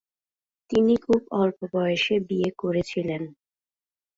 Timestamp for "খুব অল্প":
0.97-1.59